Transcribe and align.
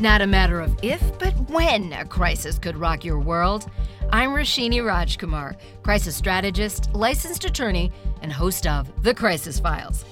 Not 0.00 0.22
a 0.22 0.28
matter 0.28 0.60
of 0.60 0.78
if, 0.80 1.02
but 1.18 1.34
when 1.50 1.92
a 1.92 2.04
crisis 2.04 2.56
could 2.56 2.76
rock 2.76 3.04
your 3.04 3.18
world. 3.18 3.68
I'm 4.10 4.30
Roshini 4.30 4.76
Rajkumar, 4.76 5.56
crisis 5.82 6.14
strategist, 6.14 6.94
licensed 6.94 7.44
attorney, 7.44 7.90
and 8.22 8.32
host 8.32 8.64
of 8.68 9.02
The 9.02 9.12
Crisis 9.12 9.58
Files. 9.58 10.04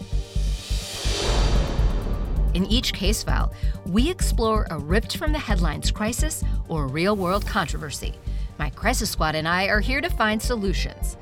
In 2.54 2.66
each 2.66 2.94
case 2.94 3.22
file, 3.22 3.52
we 3.86 4.10
explore 4.10 4.66
a 4.70 4.78
ripped 4.78 5.18
from 5.18 5.30
the 5.30 5.38
headlines 5.38 5.92
crisis 5.92 6.42
or 6.66 6.88
real 6.88 7.14
world 7.14 7.46
controversy. 7.46 8.14
My 8.58 8.70
Crisis 8.70 9.10
Squad 9.10 9.36
and 9.36 9.46
I 9.46 9.66
are 9.66 9.80
here 9.80 10.00
to 10.00 10.10
find 10.10 10.42
solutions. 10.42 11.16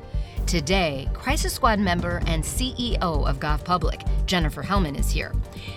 Today, 0.46 1.08
Crisis 1.14 1.54
Squad 1.54 1.78
member 1.78 2.20
and 2.26 2.44
CEO 2.44 3.00
of 3.00 3.40
Goff 3.40 3.64
Public, 3.64 4.02
Jennifer 4.26 4.62
Hellman, 4.62 4.98
is 4.98 5.10
here. 5.10 5.32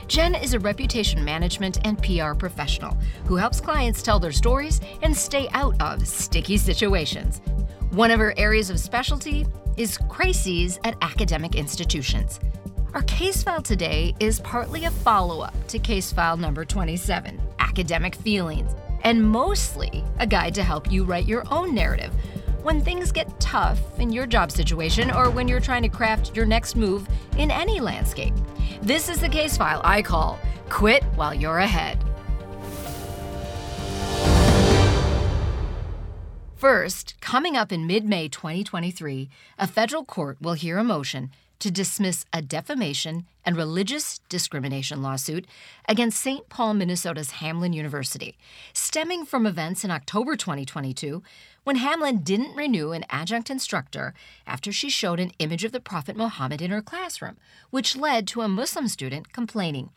Jen 0.08 0.36
is 0.36 0.54
a 0.54 0.60
reputation 0.60 1.24
management 1.24 1.80
and 1.86 1.98
PR 2.04 2.34
professional 2.34 2.96
who 3.26 3.38
helps 3.38 3.62
clients 3.62 4.02
tell 4.02 4.20
their 4.20 4.34
stories 4.34 4.82
and 5.04 5.16
stay 5.16 5.48
out 5.54 5.82
of 5.82 6.06
sticky 6.06 6.58
situations. 6.58 7.42
One 7.92 8.12
of 8.12 8.20
her 8.20 8.34
areas 8.38 8.70
of 8.70 8.80
specialty 8.80 9.48
is 9.78 9.98
crises 10.10 10.80
at 10.84 10.98
academic 11.02 11.56
institutions. 11.56 12.42
Our 12.94 13.04
case 13.04 13.44
file 13.44 13.62
today 13.62 14.16
is 14.20 14.42
partly 14.42 14.84
a 14.84 14.92
follow 14.92 15.42
up 15.42 15.56
to 15.68 15.80
case 15.80 16.12
file 16.12 16.36
number 16.36 16.66
27, 16.66 17.40
Academic 17.60 18.16
Feelings, 18.16 18.76
and 19.04 19.24
mostly 19.24 20.04
a 20.20 20.28
guide 20.28 20.54
to 20.56 20.64
help 20.64 20.92
you 20.92 21.06
write 21.06 21.26
your 21.26 21.44
own 21.52 21.74
narrative 21.74 22.12
when 22.64 22.82
things 22.82 23.12
get 23.12 23.40
tough 23.40 23.80
in 24.00 24.12
your 24.12 24.26
job 24.26 24.52
situation 24.52 25.12
or 25.12 25.30
when 25.30 25.48
you're 25.48 25.60
trying 25.60 25.84
to 25.84 25.90
craft 25.90 26.36
your 26.36 26.46
next 26.46 26.76
move 26.76 27.08
in 27.38 27.52
any 27.52 27.80
landscape. 27.80 28.34
This 28.82 29.10
is 29.10 29.20
the 29.20 29.30
case 29.30 29.58
file 29.58 29.82
I 29.84 30.02
call 30.02 30.40
Quit 30.70 31.04
While 31.16 31.34
You're 31.34 31.60
Ahead. 31.60 32.04
First, 36.56 37.14
coming 37.22 37.56
up 37.56 37.72
in 37.72 37.86
mid 37.86 38.04
May 38.04 38.28
2023, 38.28 39.30
a 39.60 39.68
federal 39.68 40.04
court 40.04 40.38
will 40.42 40.54
hear 40.54 40.80
a 40.80 40.84
motion 40.84 41.30
to 41.60 41.72
dismiss 41.72 42.26
a 42.34 42.42
defamation 42.42 43.26
and 43.46 43.56
religious 43.56 44.20
discrimination 44.30 45.02
lawsuit 45.02 45.46
against 45.88 46.20
St. 46.20 46.50
Paul, 46.50 46.74
Minnesota's 46.74 47.32
Hamline 47.32 47.74
University, 47.74 48.38
stemming 48.74 49.26
from 49.26 49.46
events 49.46 49.84
in 49.84 49.92
October 49.92 50.36
2022 50.36 51.24
when 51.68 51.80
Hamline 51.80 52.24
didn't 52.24 52.56
renew 52.56 52.94
an 52.94 53.04
adjunct 53.10 53.50
instructor 53.50 54.14
after 54.46 54.72
she 54.72 54.90
showed 54.90 55.20
an 55.20 55.34
image 55.38 55.66
of 55.66 55.74
the 55.74 55.82
Prophet 55.82 56.16
Muhammad 56.16 56.62
in 56.62 56.72
her 56.72 56.82
classroom, 56.82 57.36
which 57.72 57.98
led 57.98 58.26
to 58.26 58.40
a 58.40 58.48
Muslim 58.48 58.88
student 58.88 59.34
complaining. 59.34 59.90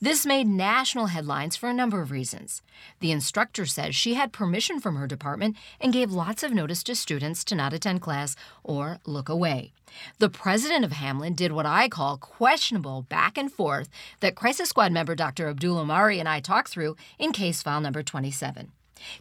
This 0.00 0.26
made 0.26 0.48
national 0.48 1.06
headlines 1.06 1.54
for 1.54 1.68
a 1.68 1.72
number 1.72 2.00
of 2.00 2.10
reasons. 2.10 2.60
The 2.98 3.12
instructor 3.12 3.66
says 3.66 3.94
she 3.94 4.14
had 4.14 4.32
permission 4.32 4.80
from 4.80 4.96
her 4.96 5.06
department 5.06 5.56
and 5.80 5.92
gave 5.92 6.10
lots 6.10 6.42
of 6.42 6.52
notice 6.52 6.82
to 6.82 6.96
students 6.96 7.44
to 7.44 7.54
not 7.54 7.72
attend 7.72 8.00
class 8.00 8.34
or 8.64 8.98
look 9.06 9.28
away. 9.28 9.72
The 10.18 10.28
president 10.28 10.84
of 10.84 10.90
Hamline 10.90 11.36
did 11.36 11.52
what 11.52 11.66
I 11.66 11.88
call 11.88 12.18
questionable 12.18 13.02
back 13.02 13.38
and 13.38 13.52
forth 13.52 13.88
that 14.18 14.34
Crisis 14.34 14.70
Squad 14.70 14.90
member 14.90 15.14
Dr. 15.14 15.46
Abdul 15.46 15.78
Omari 15.78 16.18
and 16.18 16.28
I 16.28 16.40
talked 16.40 16.70
through 16.70 16.96
in 17.16 17.30
case 17.30 17.62
file 17.62 17.80
number 17.80 18.02
27. 18.02 18.72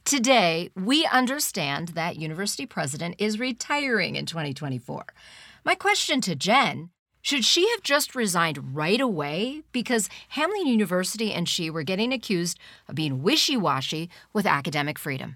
Today, 0.06 0.70
we 0.76 1.06
understand 1.06 1.90
that 1.90 2.18
university 2.18 2.66
president 2.66 3.16
is 3.18 3.40
retiring 3.40 4.16
in 4.16 4.26
2024. 4.26 5.06
My 5.64 5.76
question 5.76 6.22
to 6.22 6.36
Jen 6.36 6.90
should 7.22 7.46
she 7.46 7.70
have 7.70 7.84
just 7.84 8.16
resigned 8.16 8.76
right 8.76 9.00
away 9.00 9.62
because 9.72 10.09
Hamline 10.36 10.66
University 10.66 11.32
and 11.32 11.48
she 11.48 11.70
were 11.70 11.84
getting 11.84 12.12
accused 12.12 12.58
of 12.88 12.96
being 12.96 13.22
wishy 13.22 13.56
washy 13.56 14.09
with 14.34 14.48
academic 14.48 14.98
freedom? 14.98 15.36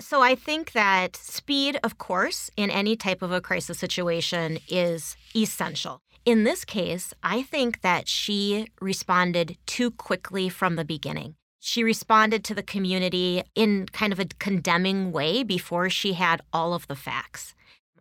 So 0.00 0.20
I 0.20 0.34
think 0.34 0.72
that 0.72 1.14
speed, 1.14 1.78
of 1.84 1.98
course, 1.98 2.50
in 2.56 2.70
any 2.70 2.96
type 2.96 3.22
of 3.22 3.30
a 3.30 3.40
crisis 3.40 3.78
situation 3.78 4.58
is 4.68 5.16
essential. 5.36 6.00
In 6.24 6.42
this 6.42 6.64
case, 6.64 7.14
I 7.22 7.42
think 7.42 7.82
that 7.82 8.08
she 8.08 8.66
responded 8.80 9.56
too 9.66 9.92
quickly 9.92 10.48
from 10.48 10.74
the 10.74 10.84
beginning. 10.84 11.36
She 11.64 11.84
responded 11.84 12.42
to 12.42 12.56
the 12.56 12.62
community 12.64 13.44
in 13.54 13.86
kind 13.92 14.12
of 14.12 14.18
a 14.18 14.26
condemning 14.40 15.12
way 15.12 15.44
before 15.44 15.88
she 15.88 16.14
had 16.14 16.42
all 16.52 16.74
of 16.74 16.88
the 16.88 16.96
facts. 16.96 17.54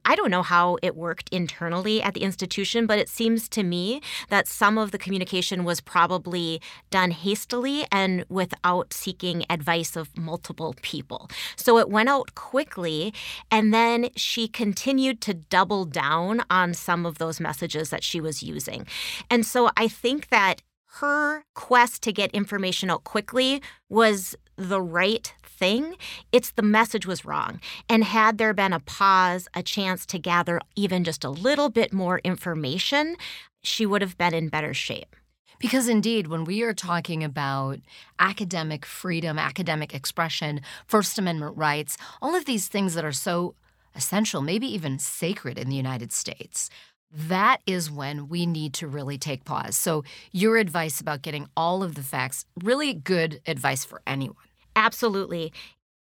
I 0.03 0.15
don't 0.15 0.31
know 0.31 0.41
how 0.41 0.79
it 0.81 0.95
worked 0.95 1.29
internally 1.29 2.01
at 2.01 2.15
the 2.15 2.23
institution, 2.23 2.87
but 2.87 2.97
it 2.97 3.07
seems 3.07 3.47
to 3.49 3.61
me 3.61 4.01
that 4.29 4.47
some 4.47 4.79
of 4.79 4.89
the 4.89 4.97
communication 4.97 5.63
was 5.63 5.79
probably 5.79 6.59
done 6.89 7.11
hastily 7.11 7.85
and 7.91 8.25
without 8.29 8.93
seeking 8.93 9.45
advice 9.47 9.95
of 9.95 10.17
multiple 10.17 10.73
people. 10.81 11.29
So 11.55 11.77
it 11.77 11.87
went 11.87 12.09
out 12.09 12.33
quickly, 12.33 13.13
and 13.51 13.71
then 13.71 14.09
she 14.15 14.47
continued 14.47 15.21
to 15.21 15.35
double 15.35 15.85
down 15.85 16.41
on 16.49 16.73
some 16.73 17.05
of 17.05 17.19
those 17.19 17.39
messages 17.39 17.91
that 17.91 18.03
she 18.03 18.19
was 18.19 18.41
using. 18.41 18.87
And 19.29 19.45
so 19.45 19.69
I 19.77 19.87
think 19.87 20.29
that 20.29 20.63
her 20.95 21.45
quest 21.53 22.03
to 22.03 22.11
get 22.11 22.31
information 22.31 22.89
out 22.89 23.03
quickly 23.03 23.61
was 23.87 24.35
the 24.57 24.81
right 24.81 25.33
thing. 25.41 25.95
It's 26.31 26.51
the 26.51 26.61
message 26.61 27.05
was 27.05 27.23
wrong. 27.23 27.61
And 27.87 28.03
had 28.03 28.37
there 28.37 28.53
been 28.53 28.73
a 28.73 28.79
pause, 28.79 29.47
a 29.53 29.63
chance 29.63 30.05
to 30.07 30.19
gather 30.19 30.59
even 30.75 31.03
just 31.03 31.23
a 31.23 31.29
little 31.29 31.69
bit 31.69 31.93
more 31.93 32.19
information, 32.23 33.15
she 33.63 33.85
would 33.85 34.01
have 34.01 34.17
been 34.17 34.33
in 34.33 34.49
better 34.49 34.73
shape. 34.73 35.15
Because 35.59 35.87
indeed, 35.87 36.27
when 36.27 36.43
we 36.43 36.63
are 36.63 36.73
talking 36.73 37.23
about 37.23 37.79
academic 38.19 38.85
freedom, 38.85 39.37
academic 39.37 39.93
expression, 39.93 40.61
First 40.87 41.19
Amendment 41.19 41.55
rights, 41.55 41.97
all 42.21 42.35
of 42.35 42.45
these 42.45 42.67
things 42.67 42.95
that 42.95 43.05
are 43.05 43.11
so 43.11 43.55
essential, 43.95 44.41
maybe 44.41 44.67
even 44.67 44.97
sacred 44.99 45.57
in 45.57 45.69
the 45.69 45.75
United 45.75 46.11
States, 46.11 46.69
that 47.13 47.61
is 47.65 47.91
when 47.91 48.29
we 48.29 48.45
need 48.45 48.73
to 48.75 48.87
really 48.87 49.17
take 49.17 49.45
pause. 49.45 49.75
So, 49.75 50.03
your 50.31 50.57
advice 50.57 51.01
about 51.01 51.21
getting 51.21 51.47
all 51.55 51.83
of 51.83 51.95
the 51.95 52.03
facts, 52.03 52.45
really 52.63 52.93
good 52.93 53.41
advice 53.45 53.83
for 53.83 54.01
anyone. 54.07 54.35
Absolutely. 54.75 55.51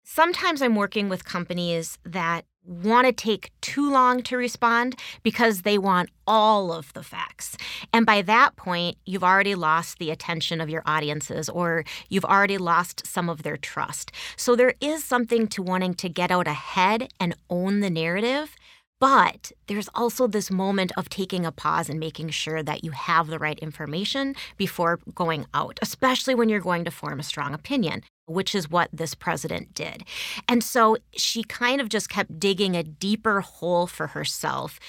Sometimes 0.03 0.61
I'm 0.61 0.75
working 0.75 1.09
with 1.09 1.23
companies 1.25 1.97
that 2.03 2.45
want 2.65 3.07
to 3.07 3.13
take 3.13 3.51
too 3.61 3.89
long 3.91 4.21
to 4.21 4.37
respond 4.37 4.95
because 5.23 5.61
they 5.61 5.77
want 5.77 6.09
all 6.27 6.71
of 6.71 6.93
the 6.93 7.03
facts. 7.03 7.57
And 7.93 8.05
by 8.05 8.21
that 8.23 8.55
point, 8.55 8.97
you've 9.05 9.23
already 9.23 9.55
lost 9.55 9.97
the 9.97 10.11
attention 10.11 10.61
of 10.61 10.69
your 10.69 10.83
audiences 10.85 11.49
or 11.49 11.83
you've 12.09 12.25
already 12.25 12.57
lost 12.57 13.07
some 13.07 13.29
of 13.29 13.43
their 13.43 13.57
trust. 13.57 14.11
So 14.35 14.55
there 14.55 14.75
is 14.81 15.03
something 15.03 15.47
to 15.47 15.63
wanting 15.63 15.95
to 15.95 16.09
get 16.09 16.31
out 16.31 16.47
ahead 16.47 17.11
and 17.19 17.35
own 17.49 17.79
the 17.79 17.89
narrative 17.89 18.55
but 18.99 19.51
there's 19.67 19.89
also 19.95 20.27
this 20.27 20.51
moment 20.51 20.91
of 20.97 21.09
taking 21.09 21.45
a 21.45 21.51
pause 21.51 21.89
and 21.89 21.99
making 21.99 22.29
sure 22.29 22.61
that 22.61 22.83
you 22.83 22.91
have 22.91 23.27
the 23.27 23.39
right 23.39 23.57
information 23.59 24.35
before 24.57 24.99
going 25.15 25.45
out, 25.53 25.79
especially 25.81 26.35
when 26.35 26.49
you're 26.49 26.59
going 26.59 26.83
to 26.85 26.91
form 26.91 27.19
a 27.19 27.23
strong 27.23 27.53
opinion, 27.53 28.03
which 28.25 28.53
is 28.53 28.69
what 28.69 28.89
this 28.91 29.15
president 29.15 29.73
did. 29.73 30.03
And 30.47 30.63
so 30.63 30.97
she 31.15 31.43
kind 31.43 31.79
of 31.79 31.89
just 31.89 32.09
kept 32.09 32.39
digging 32.39 32.75
a 32.75 32.83
deeper 32.83 33.41
hole 33.41 33.87
for 33.87 34.07
herself. 34.07 34.79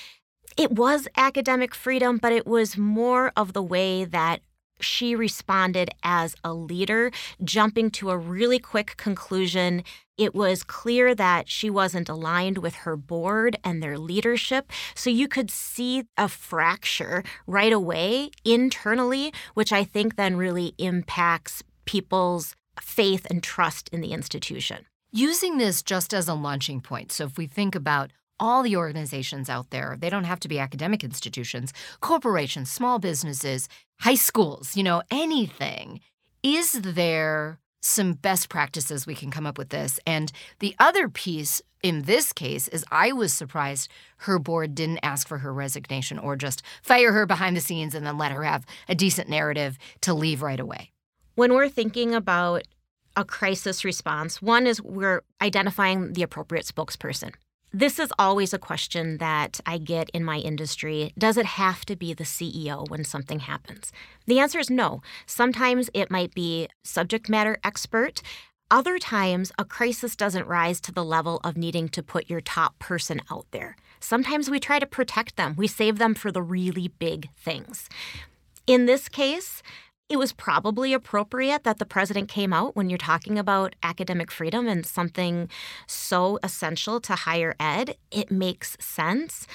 It 0.56 0.72
was 0.72 1.06
academic 1.16 1.74
freedom, 1.74 2.18
but 2.18 2.32
it 2.32 2.46
was 2.46 2.76
more 2.76 3.32
of 3.36 3.52
the 3.52 3.62
way 3.62 4.04
that 4.04 4.40
she 4.82 5.14
responded 5.14 5.90
as 6.02 6.34
a 6.44 6.52
leader, 6.52 7.10
jumping 7.42 7.90
to 7.92 8.10
a 8.10 8.18
really 8.18 8.58
quick 8.58 8.96
conclusion. 8.96 9.82
It 10.16 10.34
was 10.34 10.62
clear 10.62 11.14
that 11.14 11.48
she 11.48 11.70
wasn't 11.70 12.08
aligned 12.08 12.58
with 12.58 12.74
her 12.76 12.96
board 12.96 13.56
and 13.64 13.82
their 13.82 13.98
leadership. 13.98 14.70
So 14.94 15.10
you 15.10 15.28
could 15.28 15.50
see 15.50 16.04
a 16.16 16.28
fracture 16.28 17.22
right 17.46 17.72
away 17.72 18.30
internally, 18.44 19.32
which 19.54 19.72
I 19.72 19.84
think 19.84 20.16
then 20.16 20.36
really 20.36 20.74
impacts 20.78 21.62
people's 21.84 22.54
faith 22.80 23.26
and 23.30 23.42
trust 23.42 23.88
in 23.90 24.00
the 24.00 24.12
institution. 24.12 24.86
Using 25.12 25.58
this 25.58 25.82
just 25.82 26.14
as 26.14 26.28
a 26.28 26.34
launching 26.34 26.80
point. 26.80 27.10
So 27.10 27.24
if 27.24 27.36
we 27.36 27.46
think 27.46 27.74
about 27.74 28.10
all 28.40 28.62
the 28.62 28.76
organizations 28.76 29.50
out 29.50 29.70
there. 29.70 29.96
They 30.00 30.10
don't 30.10 30.24
have 30.24 30.40
to 30.40 30.48
be 30.48 30.58
academic 30.58 31.04
institutions, 31.04 31.72
corporations, 32.00 32.70
small 32.72 32.98
businesses, 32.98 33.68
high 34.00 34.14
schools, 34.14 34.76
you 34.76 34.82
know, 34.82 35.02
anything. 35.10 36.00
Is 36.42 36.72
there 36.72 37.58
some 37.82 38.14
best 38.14 38.48
practices 38.48 39.06
we 39.06 39.14
can 39.14 39.30
come 39.30 39.46
up 39.46 39.58
with 39.58 39.70
this? 39.70 40.00
And 40.06 40.32
the 40.58 40.74
other 40.78 41.08
piece 41.08 41.62
in 41.82 42.02
this 42.02 42.32
case 42.32 42.68
is 42.68 42.84
I 42.90 43.12
was 43.12 43.32
surprised 43.32 43.90
her 44.18 44.38
board 44.38 44.74
didn't 44.74 45.00
ask 45.02 45.26
for 45.28 45.38
her 45.38 45.52
resignation 45.52 46.18
or 46.18 46.36
just 46.36 46.62
fire 46.82 47.12
her 47.12 47.26
behind 47.26 47.56
the 47.56 47.60
scenes 47.60 47.94
and 47.94 48.06
then 48.06 48.18
let 48.18 48.32
her 48.32 48.44
have 48.44 48.66
a 48.88 48.94
decent 48.94 49.28
narrative 49.28 49.78
to 50.02 50.14
leave 50.14 50.42
right 50.42 50.60
away. 50.60 50.92
When 51.34 51.54
we're 51.54 51.68
thinking 51.68 52.14
about 52.14 52.62
a 53.16 53.24
crisis 53.24 53.84
response, 53.84 54.42
one 54.42 54.66
is 54.66 54.80
we're 54.82 55.22
identifying 55.40 56.12
the 56.12 56.22
appropriate 56.22 56.66
spokesperson. 56.66 57.34
This 57.72 57.98
is 57.98 58.12
always 58.18 58.52
a 58.52 58.58
question 58.58 59.18
that 59.18 59.60
I 59.64 59.78
get 59.78 60.10
in 60.10 60.24
my 60.24 60.38
industry. 60.38 61.12
Does 61.16 61.36
it 61.36 61.46
have 61.46 61.84
to 61.86 61.94
be 61.94 62.12
the 62.12 62.24
CEO 62.24 62.88
when 62.90 63.04
something 63.04 63.40
happens? 63.40 63.92
The 64.26 64.40
answer 64.40 64.58
is 64.58 64.70
no. 64.70 65.02
Sometimes 65.26 65.88
it 65.94 66.10
might 66.10 66.34
be 66.34 66.68
subject 66.82 67.28
matter 67.28 67.58
expert. 67.62 68.22
Other 68.72 68.98
times, 68.98 69.52
a 69.58 69.64
crisis 69.64 70.16
doesn't 70.16 70.46
rise 70.46 70.80
to 70.82 70.92
the 70.92 71.04
level 71.04 71.40
of 71.44 71.56
needing 71.56 71.88
to 71.90 72.02
put 72.02 72.30
your 72.30 72.40
top 72.40 72.78
person 72.78 73.20
out 73.30 73.46
there. 73.50 73.76
Sometimes 74.00 74.50
we 74.50 74.58
try 74.58 74.78
to 74.78 74.86
protect 74.86 75.36
them, 75.36 75.54
we 75.56 75.66
save 75.66 75.98
them 75.98 76.14
for 76.14 76.32
the 76.32 76.42
really 76.42 76.88
big 76.88 77.28
things. 77.36 77.88
In 78.66 78.86
this 78.86 79.08
case, 79.08 79.62
it 80.10 80.18
was 80.18 80.32
probably 80.32 80.92
appropriate 80.92 81.62
that 81.62 81.78
the 81.78 81.86
president 81.86 82.28
came 82.28 82.52
out 82.52 82.74
when 82.74 82.90
you're 82.90 82.98
talking 82.98 83.38
about 83.38 83.76
academic 83.84 84.32
freedom 84.32 84.66
and 84.66 84.84
something 84.84 85.48
so 85.86 86.40
essential 86.42 87.00
to 87.00 87.14
higher 87.14 87.54
ed. 87.60 87.96
It 88.10 88.30
makes 88.30 88.76
sense. 88.80 89.46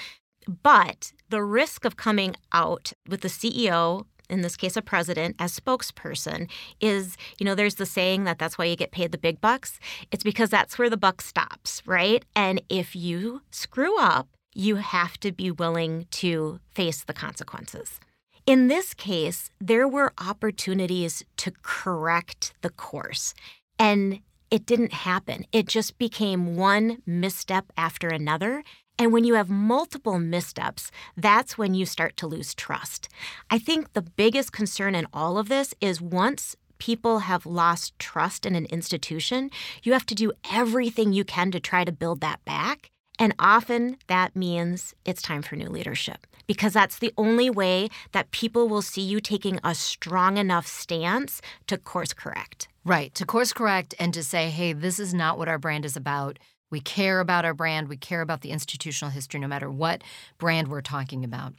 But 0.63 1.11
the 1.29 1.43
risk 1.43 1.83
of 1.83 1.97
coming 1.97 2.35
out 2.53 2.93
with 3.07 3.19
the 3.19 3.27
CEO, 3.27 4.05
in 4.29 4.41
this 4.41 4.55
case 4.55 4.77
a 4.77 4.81
president, 4.81 5.35
as 5.39 5.59
spokesperson 5.59 6.49
is, 6.79 7.17
you 7.37 7.45
know, 7.45 7.55
there's 7.55 7.75
the 7.75 7.85
saying 7.85 8.23
that 8.23 8.39
that's 8.39 8.57
why 8.57 8.63
you 8.63 8.77
get 8.77 8.91
paid 8.91 9.11
the 9.11 9.17
big 9.17 9.41
bucks. 9.41 9.77
It's 10.09 10.23
because 10.23 10.49
that's 10.49 10.79
where 10.79 10.89
the 10.89 10.95
buck 10.95 11.21
stops, 11.21 11.83
right? 11.85 12.23
And 12.33 12.61
if 12.69 12.95
you 12.95 13.41
screw 13.51 13.99
up, 13.99 14.29
you 14.53 14.77
have 14.77 15.19
to 15.19 15.33
be 15.33 15.51
willing 15.51 16.07
to 16.11 16.61
face 16.73 17.03
the 17.03 17.13
consequences. 17.13 17.99
In 18.45 18.67
this 18.67 18.93
case, 18.93 19.49
there 19.59 19.87
were 19.87 20.13
opportunities 20.19 21.23
to 21.37 21.51
correct 21.63 22.53
the 22.61 22.69
course, 22.69 23.33
and 23.79 24.19
it 24.51 24.67
didn't 24.67 24.93
happen. 24.93 25.47
It 25.51 25.67
just 25.67 25.97
became 25.97 26.55
one 26.55 27.01
misstep 27.07 27.65
after 27.75 28.07
another. 28.07 28.63
And 28.99 29.11
when 29.11 29.23
you 29.23 29.33
have 29.33 29.49
multiple 29.49 30.19
missteps, 30.19 30.91
that's 31.17 31.57
when 31.57 31.73
you 31.73 31.87
start 31.87 32.17
to 32.17 32.27
lose 32.27 32.53
trust. 32.53 33.09
I 33.49 33.57
think 33.57 33.93
the 33.93 34.03
biggest 34.03 34.51
concern 34.51 34.93
in 34.93 35.07
all 35.11 35.39
of 35.39 35.49
this 35.49 35.73
is 35.81 35.99
once 35.99 36.55
people 36.77 37.19
have 37.19 37.47
lost 37.47 37.97
trust 37.97 38.45
in 38.45 38.53
an 38.53 38.65
institution, 38.65 39.49
you 39.81 39.93
have 39.93 40.05
to 40.05 40.13
do 40.15 40.31
everything 40.51 41.13
you 41.13 41.25
can 41.25 41.49
to 41.49 41.59
try 41.59 41.83
to 41.83 41.91
build 41.91 42.21
that 42.21 42.45
back. 42.45 42.91
And 43.17 43.33
often 43.39 43.97
that 44.05 44.35
means 44.35 44.93
it's 45.03 45.23
time 45.23 45.41
for 45.41 45.55
new 45.55 45.69
leadership 45.69 46.27
because 46.47 46.73
that's 46.73 46.99
the 46.99 47.13
only 47.17 47.49
way 47.49 47.89
that 48.11 48.31
people 48.31 48.67
will 48.67 48.81
see 48.81 49.01
you 49.01 49.19
taking 49.19 49.59
a 49.63 49.75
strong 49.75 50.37
enough 50.37 50.67
stance 50.67 51.41
to 51.67 51.77
course 51.77 52.13
correct. 52.13 52.67
Right, 52.83 53.13
to 53.15 53.25
course 53.25 53.53
correct 53.53 53.95
and 53.99 54.13
to 54.13 54.23
say, 54.23 54.49
hey, 54.49 54.73
this 54.73 54.99
is 54.99 55.13
not 55.13 55.37
what 55.37 55.47
our 55.47 55.57
brand 55.57 55.85
is 55.85 55.97
about. 55.97 56.37
We 56.69 56.79
care 56.79 57.19
about 57.19 57.45
our 57.45 57.53
brand, 57.53 57.87
we 57.87 57.97
care 57.97 58.21
about 58.21 58.41
the 58.41 58.51
institutional 58.51 59.11
history, 59.11 59.39
no 59.39 59.47
matter 59.47 59.69
what 59.69 60.03
brand 60.37 60.67
we're 60.67 60.81
talking 60.81 61.23
about. 61.23 61.53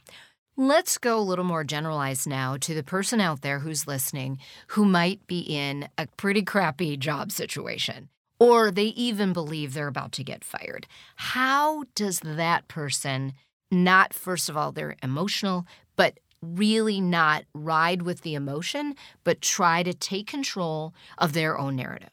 Let's 0.55 0.97
go 0.97 1.19
a 1.19 1.21
little 1.21 1.45
more 1.45 1.63
generalized 1.63 2.27
now 2.27 2.57
to 2.57 2.73
the 2.73 2.83
person 2.83 3.21
out 3.21 3.41
there 3.41 3.59
who's 3.59 3.87
listening 3.87 4.39
who 4.69 4.85
might 4.85 5.25
be 5.27 5.39
in 5.41 5.87
a 5.97 6.07
pretty 6.17 6.41
crappy 6.41 6.97
job 6.97 7.31
situation 7.31 8.09
or 8.39 8.71
they 8.71 8.85
even 8.85 9.33
believe 9.33 9.73
they're 9.73 9.87
about 9.87 10.11
to 10.13 10.23
get 10.23 10.43
fired. 10.43 10.87
How 11.15 11.83
does 11.95 12.19
that 12.21 12.67
person 12.67 13.33
not, 13.71 14.13
first 14.13 14.49
of 14.49 14.57
all, 14.57 14.71
they're 14.71 14.95
emotional, 15.03 15.65
but 15.95 16.19
really 16.41 17.01
not 17.01 17.45
ride 17.53 18.03
with 18.03 18.21
the 18.21 18.35
emotion, 18.35 18.95
but 19.23 19.41
try 19.41 19.83
to 19.83 19.93
take 19.93 20.27
control 20.27 20.93
of 21.17 21.33
their 21.33 21.57
own 21.57 21.75
narrative? 21.75 22.09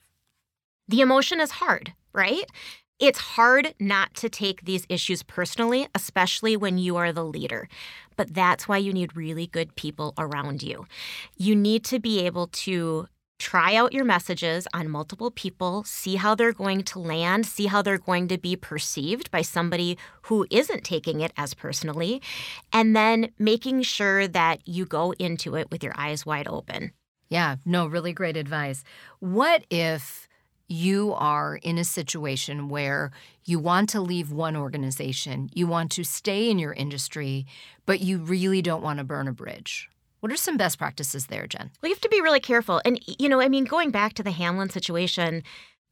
The 0.89 1.01
emotion 1.01 1.41
is 1.41 1.53
hard, 1.53 1.93
right? 2.13 2.45
It's 3.01 3.19
hard 3.19 3.75
not 3.81 4.15
to 4.15 4.29
take 4.29 4.65
these 4.65 4.87
issues 4.89 5.23
personally, 5.23 5.89
especially 5.95 6.57
when 6.57 6.79
you 6.79 6.97
are 6.97 7.13
the 7.13 7.25
leader. 7.25 7.69
But 8.17 8.33
that's 8.33 8.69
why 8.69 8.79
you 8.79 8.93
need 8.93 9.17
really 9.17 9.47
good 9.47 9.75
people 9.75 10.15
around 10.17 10.63
you. 10.63 10.87
You 11.37 11.57
need 11.57 11.85
to 11.87 11.99
be 11.99 12.25
able 12.25 12.47
to 12.49 13.09
try 13.39 13.75
out 13.75 13.93
your 13.93 14.05
messages 14.05 14.67
on 14.73 14.89
multiple 14.89 15.31
people, 15.31 15.85
see 15.85 16.17
how 16.17 16.35
they're 16.35 16.53
going 16.53 16.83
to 16.83 16.99
land, 16.99 17.47
see 17.47 17.67
how 17.67 17.83
they're 17.83 17.99
going 17.99 18.29
to 18.29 18.39
be 18.39 18.57
perceived 18.57 19.31
by 19.31 19.43
somebody 19.43 19.99
who 20.23 20.47
isn't 20.51 20.85
taking 20.85 21.21
it 21.21 21.33
as 21.37 21.55
personally, 21.55 22.23
and 22.73 22.95
then 22.95 23.31
making 23.39 23.83
sure 23.83 24.29
that 24.29 24.67
you 24.67 24.85
go 24.87 25.13
into 25.19 25.57
it 25.57 25.71
with 25.71 25.83
your 25.83 25.95
eyes 25.97 26.25
wide 26.25 26.49
open. 26.49 26.93
Yeah, 27.29 27.57
no, 27.65 27.87
really 27.87 28.13
great 28.13 28.37
advice. 28.37 28.85
What 29.19 29.65
if 29.71 30.29
you 30.69 31.13
are 31.15 31.57
in 31.57 31.79
a 31.79 31.85
situation 31.85 32.69
where 32.69 33.11
you 33.45 33.59
want 33.59 33.89
to 33.91 34.01
leave 34.01 34.33
one 34.33 34.57
organization, 34.57 35.51
you 35.53 35.67
want 35.67 35.91
to 35.93 36.05
stay 36.05 36.51
in 36.51 36.59
your 36.59 36.73
industry, 36.73 37.47
but 37.85 38.01
you 38.01 38.19
really 38.19 38.63
don't 38.63 38.83
want 38.83 38.99
to 38.99 39.05
burn 39.05 39.29
a 39.29 39.33
bridge? 39.33 39.91
What 40.25 40.33
are 40.33 40.39
some 40.39 40.57
best 40.57 40.79
practices 40.79 41.27
there, 41.27 41.47
Jen? 41.47 41.71
Well, 41.83 41.91
you 41.91 41.95
have 41.95 42.01
to 42.01 42.09
be 42.09 42.23
really 42.23 42.41
careful. 42.41 42.81
And, 42.87 42.99
you 43.19 43.29
know, 43.29 43.43
I 43.43 43.51
mean, 43.51 43.65
going 43.65 43.91
back 43.91 44.15
to 44.15 44.23
the 44.23 44.31
Hamline 44.31 44.73
situation, 44.73 45.43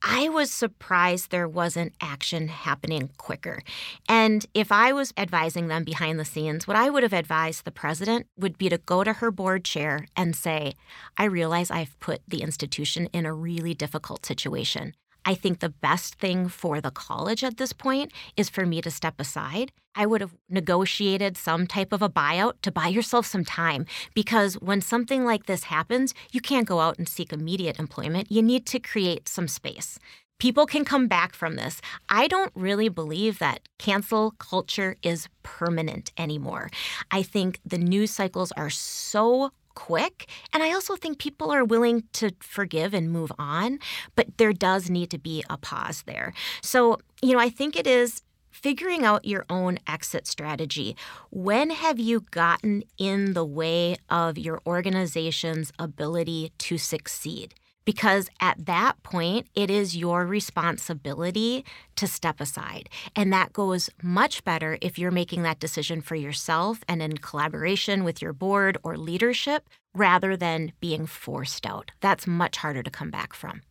I 0.03 0.31
was 0.31 0.51
surprised 0.51 1.31
there 1.31 1.47
wasn't 1.47 1.93
action 2.01 2.49
happening 2.49 3.11
quicker. 3.19 3.63
And 4.09 4.47
if 4.55 4.73
I 4.73 4.95
was 4.95 5.13
advising 5.19 5.69
them 5.69 5.85
behind 5.85 6.19
the 6.19 6.25
scenes, 6.25 6.67
what 6.67 6.79
I 6.79 6.89
would 6.89 7.03
have 7.03 7.13
advised 7.13 7.67
the 7.67 7.71
president 7.71 8.27
would 8.39 8.57
be 8.57 8.71
to 8.71 8.79
go 8.79 9.05
to 9.05 9.13
her 9.13 9.31
board 9.31 9.67
chair 9.67 10.07
and 10.17 10.35
say, 10.35 10.77
I 11.19 11.25
realize 11.25 11.71
I've 11.71 12.01
put 12.01 12.23
the 12.27 12.41
institution 12.41 13.11
in 13.13 13.27
a 13.27 13.35
really 13.35 13.75
difficult 13.75 14.25
situation. 14.25 14.95
I 15.25 15.35
think 15.35 15.61
the 15.61 15.69
best 15.69 16.17
thing 16.17 16.49
for 16.49 16.81
the 16.81 16.91
college 16.91 17.45
at 17.45 17.57
this 17.57 17.73
point 17.73 18.13
is 18.37 18.49
for 18.49 18.67
me 18.67 18.81
to 18.83 18.91
step 18.91 19.15
aside. 19.19 19.73
I 19.95 20.07
would 20.07 20.21
have 20.21 20.35
negotiated 20.49 21.37
some 21.37 21.67
type 21.67 21.93
of 21.93 22.03
a 22.03 22.09
buyout 22.09 22.55
to 22.63 22.73
buy 22.73 22.89
yourself 22.89 23.27
some 23.27 23.45
time 23.45 23.87
because 24.15 24.55
when 24.55 24.81
something 24.81 25.25
like 25.25 25.47
this 25.47 25.65
happens, 25.65 26.15
you 26.33 26.41
can't 26.41 26.67
go 26.67 26.81
out 26.81 26.99
and 26.99 27.09
seek 27.09 27.33
immediate 27.33 27.79
employment. 27.79 28.33
You 28.33 28.43
need 28.43 28.67
to 28.67 28.79
create 28.79 29.29
some 29.29 29.49
space. 29.49 29.99
People 30.39 30.67
can 30.67 30.85
come 30.85 31.07
back 31.07 31.35
from 31.35 31.55
this. 31.55 31.81
I 32.09 32.27
don't 32.27 32.51
really 32.57 32.89
believe 32.89 33.39
that 33.39 33.61
cancel 33.79 34.33
culture 34.39 34.97
is 35.03 35.29
permanent 35.45 36.11
anymore. 36.19 36.69
I 37.13 37.23
think 37.23 37.61
the 37.65 37.79
news 37.79 38.11
cycles 38.11 38.51
are 38.57 38.71
so 38.71 39.53
quick. 39.75 40.29
And 40.53 40.63
I 40.63 40.73
also 40.73 40.97
think 40.97 41.19
people 41.19 41.51
are 41.51 41.65
willing 41.65 42.05
to 42.15 42.31
forgive 42.41 42.95
and 42.95 43.11
move 43.11 43.33
on, 43.39 43.79
but 44.17 44.39
there 44.39 44.53
does 44.53 44.91
need 44.91 45.11
to 45.11 45.19
be 45.19 45.45
a 45.49 45.57
pause 45.57 46.03
there. 46.07 46.33
So, 46.61 46.99
you 47.23 47.33
know, 47.33 47.41
I 47.41 47.49
think 47.49 47.77
it 47.77 47.87
is 47.87 48.23
figuring 48.51 49.05
out 49.05 49.25
your 49.25 49.45
own 49.51 49.79
exit 49.87 50.27
strategy. 50.27 50.97
When 51.31 51.71
have 51.71 51.99
you 51.99 52.21
gotten 52.31 52.85
in 52.99 53.33
the 53.33 53.45
way 53.45 53.97
of 54.09 54.39
your 54.39 54.61
organization's 54.67 55.73
ability 55.79 56.53
to 56.59 56.79
succeed? 56.79 57.55
Because 57.85 58.29
at 58.41 58.67
that 58.67 59.03
point, 59.03 59.47
it 59.55 59.71
is 59.71 59.97
your 59.97 60.27
responsibility 60.27 61.65
to 61.97 62.07
step 62.07 62.41
aside. 62.41 62.89
And 63.17 63.33
that 63.33 63.53
goes 63.53 63.91
much 64.03 64.45
better 64.45 64.79
if 64.81 64.99
you're 64.99 65.11
making 65.11 65.43
that 65.43 65.61
decision 65.61 66.01
for 66.01 66.15
yourself 66.15 66.83
and 66.89 67.03
in 67.03 67.19
collaboration 67.19 68.05
with 68.05 68.23
your 68.23 68.33
board 68.33 68.79
or 68.83 68.97
leadership 68.97 69.69
rather 69.95 70.37
than 70.37 70.73
being 70.81 71.07
forced 71.07 71.67
out. 71.67 71.91
That's 72.01 72.27
much 72.27 72.59
harder 72.59 72.83
to 72.83 72.91
come 72.91 73.11
back 73.11 73.35
from. 73.35 73.63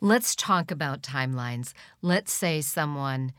Let's 0.00 0.36
talk 0.36 0.70
about 0.70 1.02
timelines. 1.02 1.72
Let's 2.02 2.32
say 2.32 2.60
someone 2.60 3.32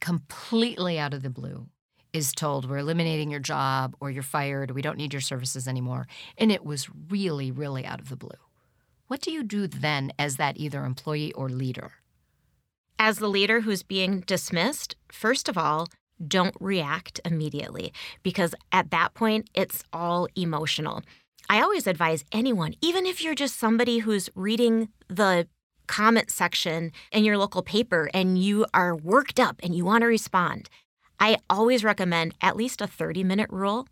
completely 0.00 0.98
out 0.98 1.14
of 1.14 1.22
the 1.22 1.30
blue 1.30 1.68
is 2.12 2.32
told 2.32 2.68
we're 2.68 2.78
eliminating 2.78 3.30
your 3.30 3.40
job 3.40 3.96
or 4.00 4.10
you're 4.10 4.22
fired, 4.22 4.70
we 4.70 4.82
don't 4.82 4.98
need 4.98 5.12
your 5.12 5.20
services 5.20 5.66
anymore. 5.66 6.06
And 6.38 6.52
it 6.52 6.64
was 6.64 6.88
really, 7.08 7.50
really 7.50 7.84
out 7.84 8.00
of 8.00 8.08
the 8.08 8.16
blue. 8.16 8.30
What 9.06 9.20
do 9.20 9.30
you 9.30 9.42
do 9.42 9.66
then 9.66 10.12
as 10.18 10.36
that 10.36 10.56
either 10.56 10.84
employee 10.84 11.32
or 11.34 11.50
leader? 11.50 11.92
As 12.98 13.18
the 13.18 13.28
leader 13.28 13.60
who's 13.60 13.82
being 13.82 14.20
dismissed, 14.20 14.96
first 15.12 15.48
of 15.48 15.58
all, 15.58 15.88
don't 16.26 16.56
react 16.58 17.20
immediately 17.24 17.92
because 18.22 18.54
at 18.72 18.90
that 18.92 19.12
point, 19.12 19.50
it's 19.52 19.82
all 19.92 20.26
emotional. 20.36 21.02
I 21.50 21.60
always 21.60 21.86
advise 21.86 22.24
anyone, 22.32 22.74
even 22.80 23.04
if 23.04 23.22
you're 23.22 23.34
just 23.34 23.58
somebody 23.58 23.98
who's 23.98 24.30
reading 24.34 24.88
the 25.08 25.48
comment 25.86 26.30
section 26.30 26.90
in 27.12 27.24
your 27.24 27.36
local 27.36 27.62
paper 27.62 28.08
and 28.14 28.38
you 28.38 28.64
are 28.72 28.96
worked 28.96 29.38
up 29.38 29.60
and 29.62 29.74
you 29.74 29.84
want 29.84 30.00
to 30.00 30.06
respond, 30.06 30.70
I 31.20 31.38
always 31.50 31.84
recommend 31.84 32.34
at 32.40 32.56
least 32.56 32.80
a 32.80 32.86
30 32.86 33.22
minute 33.22 33.50
rule 33.50 33.86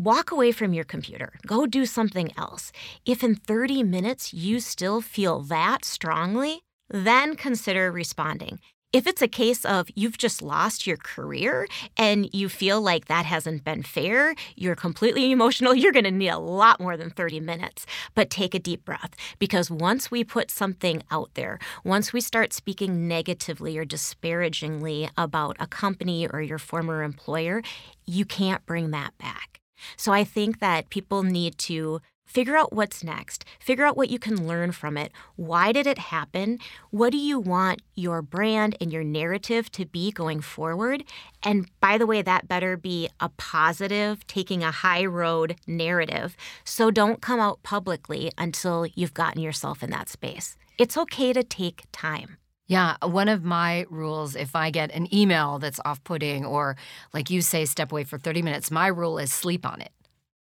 Walk 0.00 0.30
away 0.30 0.52
from 0.52 0.72
your 0.72 0.84
computer. 0.84 1.32
Go 1.44 1.66
do 1.66 1.84
something 1.84 2.30
else. 2.38 2.70
If 3.04 3.24
in 3.24 3.34
30 3.34 3.82
minutes 3.82 4.32
you 4.32 4.60
still 4.60 5.00
feel 5.00 5.40
that 5.40 5.84
strongly, 5.84 6.60
then 6.88 7.34
consider 7.34 7.90
responding. 7.90 8.60
If 8.92 9.08
it's 9.08 9.22
a 9.22 9.26
case 9.26 9.64
of 9.64 9.88
you've 9.96 10.16
just 10.16 10.40
lost 10.40 10.86
your 10.86 10.98
career 10.98 11.66
and 11.96 12.32
you 12.32 12.48
feel 12.48 12.80
like 12.80 13.06
that 13.06 13.26
hasn't 13.26 13.64
been 13.64 13.82
fair, 13.82 14.36
you're 14.54 14.76
completely 14.76 15.32
emotional, 15.32 15.74
you're 15.74 15.90
going 15.90 16.04
to 16.04 16.12
need 16.12 16.28
a 16.28 16.38
lot 16.38 16.78
more 16.78 16.96
than 16.96 17.10
30 17.10 17.40
minutes. 17.40 17.84
But 18.14 18.30
take 18.30 18.54
a 18.54 18.60
deep 18.60 18.84
breath 18.84 19.16
because 19.40 19.68
once 19.68 20.12
we 20.12 20.22
put 20.22 20.52
something 20.52 21.02
out 21.10 21.30
there, 21.34 21.58
once 21.82 22.12
we 22.12 22.20
start 22.20 22.52
speaking 22.52 23.08
negatively 23.08 23.76
or 23.76 23.84
disparagingly 23.84 25.10
about 25.16 25.56
a 25.58 25.66
company 25.66 26.28
or 26.28 26.40
your 26.40 26.58
former 26.58 27.02
employer, 27.02 27.62
you 28.06 28.24
can't 28.24 28.64
bring 28.64 28.92
that 28.92 29.18
back. 29.18 29.57
So 29.96 30.12
I 30.12 30.24
think 30.24 30.60
that 30.60 30.90
people 30.90 31.22
need 31.22 31.58
to 31.58 32.00
Figure 32.28 32.58
out 32.58 32.74
what's 32.74 33.02
next. 33.02 33.46
Figure 33.58 33.86
out 33.86 33.96
what 33.96 34.10
you 34.10 34.18
can 34.18 34.46
learn 34.46 34.70
from 34.70 34.98
it. 34.98 35.12
Why 35.36 35.72
did 35.72 35.86
it 35.86 35.96
happen? 35.96 36.58
What 36.90 37.10
do 37.10 37.16
you 37.16 37.40
want 37.40 37.80
your 37.94 38.20
brand 38.20 38.76
and 38.82 38.92
your 38.92 39.02
narrative 39.02 39.72
to 39.72 39.86
be 39.86 40.12
going 40.12 40.42
forward? 40.42 41.04
And 41.42 41.70
by 41.80 41.96
the 41.96 42.06
way, 42.06 42.20
that 42.20 42.46
better 42.46 42.76
be 42.76 43.08
a 43.18 43.30
positive, 43.30 44.26
taking 44.26 44.62
a 44.62 44.70
high 44.70 45.06
road 45.06 45.56
narrative. 45.66 46.36
So 46.64 46.90
don't 46.90 47.22
come 47.22 47.40
out 47.40 47.62
publicly 47.62 48.30
until 48.36 48.84
you've 48.94 49.14
gotten 49.14 49.40
yourself 49.40 49.82
in 49.82 49.88
that 49.90 50.10
space. 50.10 50.58
It's 50.78 50.98
okay 50.98 51.32
to 51.32 51.42
take 51.42 51.84
time. 51.92 52.36
Yeah, 52.68 52.96
uh, 53.02 53.08
one 53.08 53.28
of 53.28 53.44
my 53.44 53.86
rules, 53.88 54.36
if 54.36 54.54
I 54.54 54.70
get 54.70 54.92
an 54.92 55.12
email 55.14 55.58
that's 55.58 55.80
off 55.86 56.04
putting 56.04 56.44
or, 56.44 56.76
like 57.14 57.30
you 57.30 57.40
say, 57.40 57.64
step 57.64 57.90
away 57.92 58.04
for 58.04 58.18
30 58.18 58.42
minutes, 58.42 58.70
my 58.70 58.88
rule 58.88 59.18
is 59.18 59.32
sleep 59.32 59.66
on 59.66 59.80
it 59.80 59.90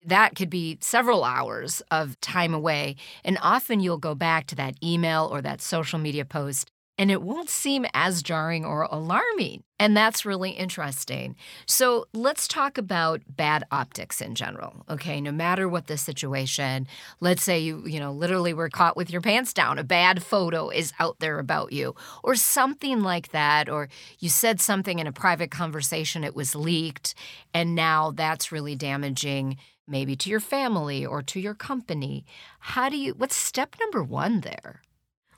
that 0.08 0.36
could 0.36 0.51
be 0.51 0.77
several 0.82 1.24
hours 1.24 1.82
of 1.92 2.20
time 2.22 2.53
away. 2.53 2.96
And 3.24 3.39
often 3.42 3.80
you'll 3.82 3.98
go 3.98 4.15
back 4.15 4.48
to 4.48 4.56
that 4.58 4.75
email 4.84 5.30
or 5.32 5.42
that 5.42 5.62
social 5.62 6.00
media 6.00 6.25
post, 6.25 6.70
and 6.97 7.09
it 7.09 7.21
won't 7.21 7.50
seem 7.50 7.85
as 7.93 8.21
jarring 8.21 8.63
or 8.63 8.83
alarming. 8.83 9.63
And 9.79 9.97
that's 9.97 10.25
really 10.25 10.51
interesting. 10.51 11.35
So 11.65 12.05
let's 12.13 12.47
talk 12.47 12.77
about 12.77 13.21
bad 13.27 13.63
optics 13.71 14.21
in 14.21 14.35
general. 14.35 14.85
Okay, 14.89 15.19
no 15.19 15.31
matter 15.31 15.67
what 15.67 15.88
the 15.88 15.97
situation, 15.97 16.88
let's 17.19 17.43
say 17.43 17.59
you, 17.59 17.85
you 17.85 18.00
know, 18.00 18.12
literally 18.12 18.53
were 18.53 18.69
caught 18.69 18.95
with 18.95 19.09
your 19.09 19.21
pants 19.21 19.53
down, 19.53 19.79
a 19.79 19.83
bad 19.83 20.23
photo 20.23 20.69
is 20.69 20.93
out 21.00 21.19
there 21.19 21.39
about 21.39 21.73
you, 21.73 21.95
or 22.23 22.35
something 22.35 23.01
like 23.01 23.29
that, 23.31 23.67
or 23.67 23.89
you 24.19 24.29
said 24.29 24.62
something 24.62 25.00
in 25.00 25.07
a 25.07 25.12
private 25.12 25.51
conversation, 25.51 26.23
it 26.23 26.35
was 26.35 26.55
leaked, 26.55 27.15
and 27.53 27.75
now 27.75 28.12
that's 28.12 28.51
really 28.51 28.75
damaging 28.75 29.57
maybe 29.85 30.15
to 30.15 30.29
your 30.29 30.39
family 30.39 31.05
or 31.05 31.21
to 31.21 31.39
your 31.39 31.55
company. 31.55 32.23
How 32.59 32.88
do 32.88 32.97
you, 32.97 33.13
what's 33.15 33.35
step 33.35 33.75
number 33.81 34.01
one 34.03 34.41
there? 34.41 34.81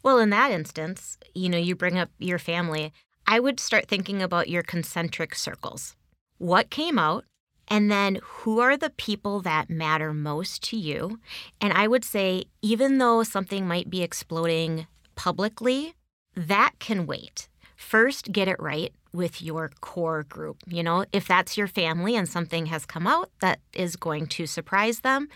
Well, 0.05 0.19
in 0.19 0.29
that 0.29 0.51
instance, 0.51 1.17
you 1.33 1.49
know, 1.49 1.57
you 1.57 1.75
bring 1.75 1.97
up 1.97 2.11
your 2.19 2.37
family. 2.37 2.93
I 3.25 3.39
would 3.39 3.59
start 3.59 3.87
thinking 3.87 4.21
about 4.21 4.47
your 4.47 4.61
concentric 4.61 5.33
circles. 5.33 5.95
What 6.37 6.69
came 6.69 6.99
out? 6.99 7.25
And 7.67 7.89
then 7.89 8.19
who 8.21 8.59
are 8.59 8.77
the 8.77 8.91
people 8.91 9.41
that 9.41 9.67
matter 9.67 10.13
most 10.13 10.61
to 10.65 10.77
you? 10.77 11.19
And 11.59 11.73
I 11.73 11.87
would 11.87 12.05
say, 12.05 12.43
even 12.61 12.99
though 12.99 13.23
something 13.23 13.67
might 13.67 13.89
be 13.89 14.03
exploding 14.03 14.85
publicly, 15.15 15.95
that 16.35 16.73
can 16.77 17.07
wait. 17.07 17.47
First, 17.75 18.31
get 18.31 18.47
it 18.47 18.61
right 18.61 18.93
with 19.11 19.41
your 19.41 19.71
core 19.81 20.21
group. 20.21 20.57
You 20.67 20.83
know, 20.83 21.05
if 21.13 21.27
that's 21.27 21.57
your 21.57 21.67
family 21.67 22.15
and 22.15 22.29
something 22.29 22.67
has 22.67 22.85
come 22.85 23.07
out 23.07 23.31
that 23.41 23.59
is 23.73 23.95
going 23.95 24.27
to 24.27 24.45
surprise 24.45 24.99
them, 24.99 25.29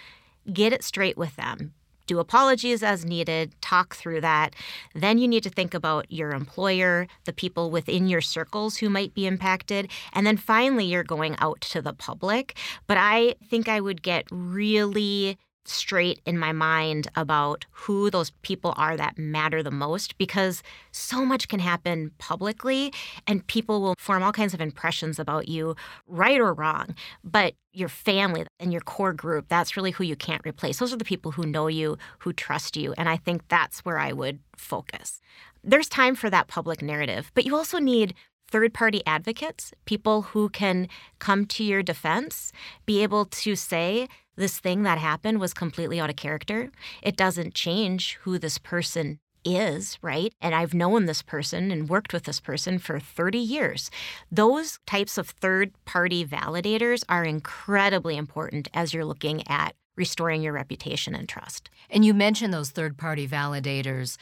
get 0.53 0.73
it 0.73 0.83
straight 0.83 1.17
with 1.17 1.35
them. 1.38 1.73
Do 2.09 2.17
apologies 2.17 2.81
as 2.81 3.05
needed, 3.05 3.53
talk 3.61 3.95
through 3.95 4.21
that. 4.21 4.55
Then 4.95 5.19
you 5.19 5.27
need 5.27 5.43
to 5.43 5.49
think 5.51 5.75
about 5.75 6.11
your 6.11 6.31
employer, 6.31 7.05
the 7.25 7.33
people 7.33 7.69
within 7.69 8.07
your 8.07 8.19
circles 8.19 8.77
who 8.77 8.89
might 8.89 9.13
be 9.13 9.27
impacted. 9.27 9.91
And 10.11 10.25
then 10.25 10.35
finally, 10.35 10.85
you're 10.85 11.03
going 11.03 11.35
out 11.37 11.61
to 11.61 11.83
the 11.83 11.93
public. 11.93 12.57
But 12.87 12.97
I 12.97 13.35
think 13.47 13.69
I 13.69 13.79
would 13.79 14.01
get 14.01 14.25
really 14.31 15.37
straight 15.69 16.19
in 16.25 16.38
my 16.38 16.51
mind 16.51 17.07
about 17.15 17.65
who 17.71 18.09
those 18.09 18.31
people 18.41 18.73
are 18.77 18.97
that 18.97 19.17
matter 19.17 19.61
the 19.61 19.71
most 19.71 20.17
because 20.17 20.63
so 20.91 21.25
much 21.25 21.47
can 21.47 21.59
happen 21.59 22.11
publicly 22.17 22.91
and 23.27 23.45
people 23.47 23.81
will 23.81 23.95
form 23.97 24.23
all 24.23 24.31
kinds 24.31 24.53
of 24.53 24.61
impressions 24.61 25.19
about 25.19 25.47
you, 25.47 25.75
right 26.07 26.39
or 26.39 26.53
wrong. 26.53 26.95
But 27.23 27.53
your 27.71 27.89
family 27.89 28.45
and 28.59 28.71
your 28.71 28.81
core 28.81 29.13
group, 29.13 29.45
that's 29.47 29.77
really 29.77 29.91
who 29.91 30.03
you 30.03 30.15
can't 30.15 30.45
replace. 30.45 30.79
Those 30.79 30.93
are 30.93 30.97
the 30.97 31.05
people 31.05 31.31
who 31.31 31.45
know 31.45 31.67
you, 31.67 31.97
who 32.19 32.33
trust 32.33 32.75
you. 32.75 32.93
And 32.97 33.07
I 33.07 33.17
think 33.17 33.47
that's 33.47 33.79
where 33.85 33.99
I 33.99 34.11
would 34.11 34.39
focus. 34.57 35.21
There's 35.63 35.89
time 35.89 36.15
for 36.15 36.29
that 36.29 36.47
public 36.47 36.81
narrative, 36.81 37.31
but 37.33 37.45
you 37.45 37.55
also 37.55 37.79
need 37.79 38.15
third 38.49 38.73
party 38.73 39.01
advocates, 39.05 39.71
people 39.85 40.23
who 40.23 40.49
can 40.49 40.88
come 41.19 41.45
to 41.45 41.63
your 41.63 41.83
defense, 41.83 42.51
be 42.85 43.03
able 43.03 43.25
to 43.25 43.55
say, 43.55 44.07
this 44.39 44.60
thing 44.60 44.84
that 44.84 44.98
happened 44.98 45.39
was 45.39 45.53
completely 45.53 46.00
out 46.00 46.10
of 46.10 46.15
character. 46.15 46.72
It 47.03 47.15
doesn't 47.15 47.53
change 47.53 48.17
who 48.22 48.39
this 48.39 48.58
person 48.58 49.19
is, 49.46 49.98
right? 50.01 50.34
And 50.41 50.55
I've 50.55 50.74
known 50.74 51.05
this 51.05 51.22
person 51.22 51.72
and 51.72 51.89
worked 51.89 52.13
with 52.13 52.24
this 52.24 52.39
person 52.39 52.79
for 52.79 53.00
30 53.00 53.38
years. 53.38 53.91
Those 54.31 54.79
types 54.86 55.17
of 55.17 55.29
third 55.29 55.74
party 55.86 56.25
validators 56.25 57.03
are 57.10 57.24
incredibly 57.24 58.17
important 58.17 58.67
as 58.74 58.93
you're 58.93 59.05
looking 59.05 59.48
at 59.48 59.75
restoring 59.96 60.41
your 60.41 60.53
reputation 60.53 61.13
and 61.13 61.27
trust. 61.27 61.69
And 61.89 62.05
you 62.05 62.13
mentioned 62.13 62.53
those 62.53 62.72
third 62.72 62.98
party 62.98 63.27
validators. 63.27 64.17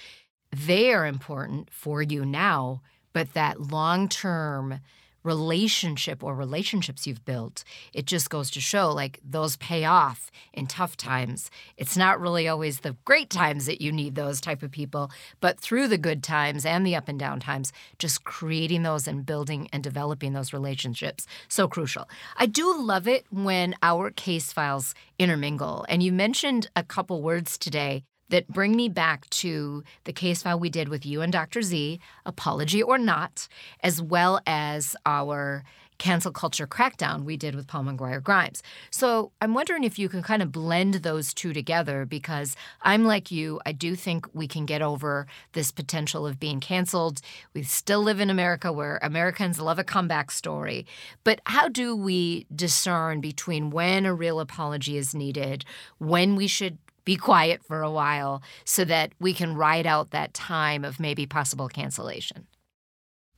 They 0.51 0.91
are 0.93 1.05
important 1.05 1.69
for 1.71 2.01
you 2.01 2.25
now, 2.25 2.81
but 3.13 3.33
that 3.33 3.71
long 3.71 4.09
term 4.09 4.79
relationship 5.27 6.23
or 6.23 6.33
relationships 6.33 7.05
you've 7.05 7.25
built, 7.25 7.65
it 7.93 8.05
just 8.05 8.29
goes 8.29 8.49
to 8.51 8.61
show 8.61 8.89
like 8.89 9.19
those 9.23 9.57
pay 9.57 9.83
off 9.83 10.31
in 10.53 10.65
tough 10.65 10.95
times. 10.95 11.51
It's 11.75 11.97
not 11.97 12.21
really 12.21 12.47
always 12.47 12.79
the 12.79 12.95
great 13.03 13.29
times 13.29 13.65
that 13.65 13.81
you 13.81 13.91
need 13.91 14.15
those 14.15 14.39
type 14.39 14.63
of 14.63 14.71
people, 14.71 15.11
but 15.41 15.59
through 15.59 15.89
the 15.89 15.97
good 15.97 16.23
times 16.23 16.65
and 16.65 16.87
the 16.87 16.95
up 16.95 17.09
and 17.09 17.19
down 17.19 17.41
times, 17.41 17.73
just 17.99 18.23
creating 18.23 18.83
those 18.83 19.05
and 19.05 19.25
building 19.25 19.67
and 19.73 19.83
developing 19.83 20.31
those 20.31 20.53
relationships 20.53 21.27
so 21.49 21.67
crucial. 21.67 22.07
I 22.37 22.45
do 22.45 22.81
love 22.81 23.05
it 23.05 23.25
when 23.29 23.75
our 23.83 24.09
case 24.11 24.53
files 24.53 24.95
intermingle. 25.19 25.85
And 25.89 26.01
you 26.01 26.13
mentioned 26.13 26.69
a 26.73 26.83
couple 26.83 27.21
words 27.21 27.57
today 27.57 28.05
that 28.29 28.47
bring 28.47 28.75
me 28.75 28.89
back 28.89 29.29
to 29.29 29.83
the 30.03 30.13
case 30.13 30.43
file 30.43 30.59
we 30.59 30.69
did 30.69 30.89
with 30.89 31.05
you 31.05 31.21
and 31.21 31.31
Dr. 31.31 31.61
Z, 31.61 31.99
Apology 32.25 32.81
or 32.83 32.97
Not, 32.97 33.47
as 33.81 34.01
well 34.01 34.41
as 34.45 34.95
our 35.05 35.63
cancel 35.97 36.31
culture 36.31 36.67
crackdown 36.67 37.23
we 37.23 37.37
did 37.37 37.55
with 37.55 37.67
Paul 37.67 37.85
McGuire 37.85 38.21
Grimes. 38.21 38.61
So 38.91 39.31
I'm 39.41 39.53
wondering 39.53 39.83
if 39.83 39.97
you 39.97 40.09
can 40.09 40.21
kind 40.21 40.41
of 40.41 40.51
blend 40.51 40.95
those 40.95 41.33
two 41.33 41.53
together 41.53 42.05
because 42.05 42.55
I'm 42.81 43.05
like 43.05 43.31
you, 43.31 43.59
I 43.65 43.71
do 43.71 43.95
think 43.95 44.27
we 44.33 44.47
can 44.47 44.65
get 44.65 44.81
over 44.81 45.27
this 45.53 45.71
potential 45.71 46.25
of 46.25 46.39
being 46.39 46.59
canceled. 46.59 47.21
We 47.53 47.63
still 47.63 48.01
live 48.01 48.19
in 48.19 48.29
America 48.29 48.71
where 48.71 48.99
Americans 49.01 49.59
love 49.59 49.79
a 49.79 49.83
comeback 49.83 50.31
story. 50.31 50.85
But 51.23 51.41
how 51.45 51.67
do 51.67 51.95
we 51.95 52.45
discern 52.55 53.21
between 53.21 53.69
when 53.71 54.05
a 54.05 54.13
real 54.13 54.39
apology 54.39 54.97
is 54.97 55.15
needed, 55.15 55.65
when 55.97 56.35
we 56.35 56.47
should 56.47 56.77
be 57.07 57.15
quiet 57.15 57.63
for 57.63 57.83
a 57.83 57.89
while 57.89 58.43
so 58.65 58.83
that 58.83 59.13
we 59.17 59.33
can 59.33 59.55
ride 59.55 59.87
out 59.87 60.11
that 60.11 60.33
time 60.33 60.83
of 60.83 60.99
maybe 60.99 61.25
possible 61.25 61.69
cancellation. 61.69 62.47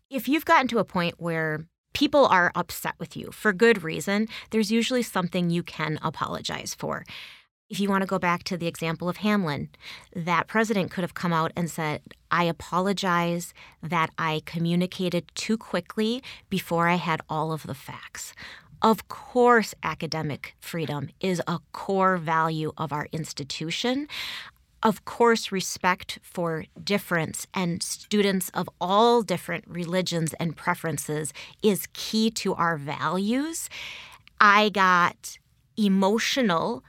If 0.09 0.27
you've 0.27 0.43
gotten 0.43 0.67
to 0.69 0.79
a 0.79 0.83
point 0.83 1.15
where 1.19 1.67
people 1.93 2.25
are 2.25 2.51
upset 2.55 2.95
with 2.97 3.15
you 3.15 3.29
for 3.31 3.53
good 3.53 3.83
reason, 3.83 4.27
there's 4.49 4.71
usually 4.71 5.03
something 5.03 5.51
you 5.51 5.61
can 5.61 5.99
apologize 6.01 6.73
for. 6.73 7.05
If 7.69 7.79
you 7.79 7.89
want 7.89 8.01
to 8.01 8.07
go 8.07 8.17
back 8.17 8.43
to 8.45 8.57
the 8.57 8.65
example 8.65 9.07
of 9.07 9.17
Hamline, 9.17 9.67
that 10.15 10.47
president 10.47 10.89
could 10.89 11.03
have 11.03 11.13
come 11.13 11.31
out 11.31 11.51
and 11.55 11.69
said, 11.69 12.01
I 12.31 12.45
apologize 12.45 13.53
that 13.83 14.09
I 14.17 14.41
communicated 14.47 15.29
too 15.35 15.59
quickly 15.59 16.23
before 16.49 16.87
I 16.87 16.95
had 16.95 17.21
all 17.29 17.51
of 17.51 17.67
the 17.67 17.75
facts. 17.75 18.33
Of 18.81 19.07
course, 19.09 19.75
academic 19.83 20.55
freedom 20.59 21.09
is 21.19 21.41
a 21.47 21.59
core 21.73 22.17
value 22.17 22.71
of 22.77 22.93
our 22.93 23.07
institution. 23.11 24.07
Of 24.81 25.03
course, 25.03 25.51
respect 25.51 26.19
for 26.21 26.63
difference 26.81 27.45
and 27.53 27.83
students 27.83 28.49
of 28.53 28.69
all 28.79 29.21
different 29.21 29.65
religions 29.67 30.33
and 30.39 30.55
preferences 30.55 31.33
is 31.61 31.87
key 31.91 32.31
to 32.31 32.53
our 32.53 32.77
values. 32.77 33.69
I 34.39 34.69
got 34.69 35.37
emotional 35.75 36.83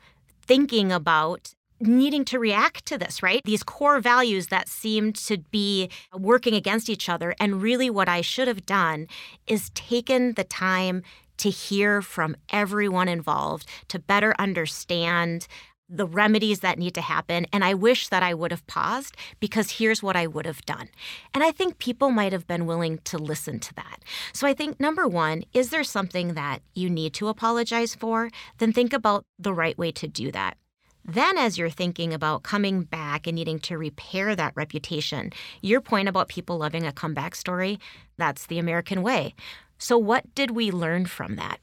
thinking 0.46 0.92
about 0.92 1.54
needing 1.80 2.24
to 2.26 2.38
react 2.38 2.84
to 2.86 2.98
this, 2.98 3.22
right? 3.22 3.42
These 3.44 3.64
core 3.64 4.00
values 4.00 4.48
that 4.48 4.68
seemed 4.68 5.16
to 5.16 5.38
be 5.38 5.90
working 6.12 6.54
against 6.54 6.88
each 6.88 7.08
other. 7.08 7.34
And 7.40 7.60
really, 7.62 7.90
what 7.90 8.08
I 8.08 8.20
should 8.20 8.46
have 8.46 8.66
done 8.66 9.08
is 9.48 9.70
taken 9.70 10.34
the 10.34 10.44
time 10.44 11.02
to 11.40 11.50
hear 11.50 12.02
from 12.02 12.36
everyone 12.50 13.08
involved, 13.08 13.66
to 13.88 13.98
better 13.98 14.34
understand 14.38 15.46
the 15.90 16.06
remedies 16.06 16.60
that 16.60 16.78
need 16.78 16.94
to 16.94 17.00
happen. 17.00 17.46
And 17.52 17.64
I 17.64 17.74
wish 17.74 18.08
that 18.08 18.22
I 18.22 18.32
would 18.32 18.52
have 18.52 18.66
paused 18.68 19.16
because 19.40 19.72
here's 19.72 20.02
what 20.02 20.16
I 20.16 20.28
would 20.28 20.46
have 20.46 20.64
done. 20.64 20.88
And 21.34 21.42
I 21.42 21.50
think 21.50 21.78
people 21.78 22.10
might 22.10 22.32
have 22.32 22.46
been 22.46 22.64
willing 22.64 22.98
to 23.04 23.18
listen 23.18 23.58
to 23.58 23.74
that. 23.74 23.98
So 24.32 24.46
I 24.46 24.54
think 24.54 24.78
number 24.78 25.08
one, 25.08 25.42
is 25.52 25.70
there 25.70 25.82
something 25.82 26.34
that 26.34 26.62
you 26.74 26.88
need 26.88 27.12
to 27.14 27.28
apologize 27.28 27.96
for? 27.96 28.30
Then 28.58 28.72
think 28.72 28.92
about 28.92 29.24
the 29.38 29.52
right 29.52 29.76
way 29.76 29.90
to 29.92 30.06
do 30.06 30.30
that. 30.30 30.56
Then, 31.02 31.38
as 31.38 31.56
you're 31.56 31.70
thinking 31.70 32.12
about 32.12 32.42
coming 32.42 32.82
back 32.82 33.26
and 33.26 33.34
needing 33.34 33.58
to 33.60 33.78
repair 33.78 34.36
that 34.36 34.52
reputation, 34.54 35.32
your 35.62 35.80
point 35.80 36.08
about 36.08 36.28
people 36.28 36.58
loving 36.58 36.86
a 36.86 36.92
comeback 36.92 37.34
story, 37.34 37.80
that's 38.18 38.46
the 38.46 38.58
American 38.58 39.02
way. 39.02 39.34
So, 39.80 39.98
what 39.98 40.34
did 40.34 40.52
we 40.52 40.70
learn 40.70 41.06
from 41.06 41.34
that? 41.36 41.58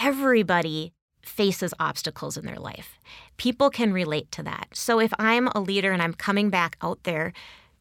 Everybody 0.00 0.92
faces 1.22 1.74
obstacles 1.80 2.36
in 2.36 2.46
their 2.46 2.58
life. 2.58 2.98
People 3.36 3.70
can 3.70 3.92
relate 3.92 4.30
to 4.32 4.42
that. 4.42 4.68
So 4.72 5.00
if 5.00 5.12
I'm 5.18 5.48
a 5.48 5.60
leader 5.60 5.92
and 5.92 6.02
I'm 6.02 6.14
coming 6.14 6.50
back 6.50 6.76
out 6.82 7.02
there, 7.04 7.32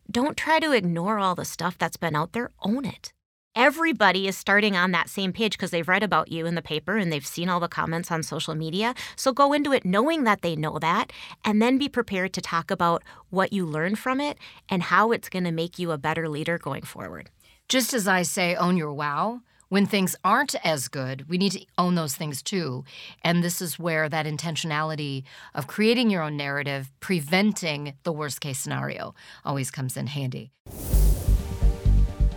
don't 0.10 0.38
try 0.38 0.60
to 0.60 0.72
ignore 0.72 1.20
all 1.20 1.36
the 1.36 1.46
stuff 1.46 1.78
that's 1.78 1.98
been 1.98 2.16
out 2.16 2.34
there, 2.34 2.52
own 2.62 2.86
it. 2.86 3.14
Everybody 3.56 4.28
is 4.28 4.38
starting 4.38 4.76
on 4.76 4.92
that 4.92 5.10
same 5.10 5.34
page 5.34 5.54
because 5.54 5.72
they've 5.72 5.88
read 5.88 6.04
about 6.04 6.32
you 6.32 6.46
in 6.46 6.54
the 6.54 6.62
paper 6.62 6.96
and 6.96 7.12
they've 7.12 7.26
seen 7.26 7.50
all 7.50 7.60
the 7.60 7.68
comments 7.68 8.12
on 8.12 8.22
social 8.22 8.54
media. 8.54 8.94
So 9.16 9.34
go 9.34 9.52
into 9.52 9.74
it 9.74 9.84
knowing 9.84 10.26
that 10.26 10.44
they 10.44 10.56
know 10.56 10.78
that 10.80 11.12
and 11.44 11.60
then 11.60 11.80
be 11.80 11.90
prepared 11.90 12.34
to 12.34 12.42
talk 12.42 12.70
about 12.70 13.04
what 13.32 13.52
you 13.52 13.66
learned 13.66 13.98
from 13.98 14.22
it 14.22 14.38
and 14.70 14.84
how 14.84 15.12
it's 15.12 15.30
going 15.30 15.46
to 15.46 15.52
make 15.52 15.80
you 15.80 15.92
a 15.92 15.98
better 15.98 16.30
leader 16.30 16.60
going 16.60 16.84
forward. 16.84 17.32
Just 17.68 17.96
as 17.96 18.08
I 18.08 18.22
say, 18.22 18.56
own 18.56 18.78
your 18.78 18.94
wow, 18.94 19.42
when 19.70 19.86
things 19.86 20.16
aren't 20.24 20.56
as 20.66 20.88
good, 20.88 21.28
we 21.30 21.38
need 21.38 21.52
to 21.52 21.66
own 21.78 21.96
those 21.96 22.16
things 22.16 22.42
too. 22.42 22.86
And 23.24 23.44
this 23.44 23.62
is 23.62 23.78
where 23.78 24.08
that 24.08 24.26
intentionality 24.26 25.24
of 25.54 25.68
creating 25.68 26.10
your 26.10 26.22
own 26.22 26.38
narrative, 26.38 26.92
preventing 27.00 27.94
the 28.04 28.14
worst 28.14 28.40
case 28.42 28.60
scenario, 28.60 29.14
always 29.44 29.70
comes 29.72 29.98
in 29.98 30.08
handy. 30.08 30.52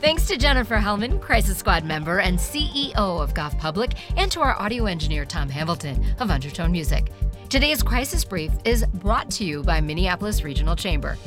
Thanks 0.01 0.27
to 0.29 0.39
Jennifer 0.39 0.77
Hellman, 0.77 1.21
Crisis 1.21 1.59
Squad 1.59 1.85
member 1.85 2.21
and 2.21 2.39
CEO 2.39 2.95
of 2.97 3.35
Goff 3.35 3.57
Public, 3.59 3.93
and 4.17 4.33
to 4.33 4.41
our 4.41 4.59
audio 4.61 4.87
engineer, 4.87 5.27
Tom 5.27 5.49
Hamilton 5.49 6.03
of 6.21 6.31
Undertone 6.31 6.73
Music. 6.73 7.13
Today's 7.51 7.83
Crisis 7.83 8.25
Brief 8.25 8.51
is 8.65 8.87
brought 8.95 9.31
to 9.33 9.45
you 9.45 9.63
by 9.63 9.81
Minneapolis 9.81 10.43
Regional 10.43 10.75
Chamber. 10.75 11.19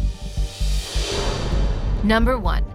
Number 2.03 2.39
one, 2.39 2.65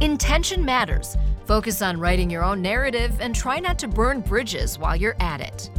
intention 0.00 0.64
matters. 0.64 1.16
Focus 1.48 1.80
on 1.80 1.98
writing 1.98 2.28
your 2.28 2.44
own 2.44 2.60
narrative 2.60 3.22
and 3.22 3.34
try 3.34 3.58
not 3.58 3.78
to 3.78 3.88
burn 3.88 4.20
bridges 4.20 4.78
while 4.78 4.94
you're 4.94 5.16
at 5.18 5.40
it. 5.40 5.70